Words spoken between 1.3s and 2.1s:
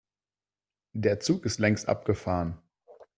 ist längst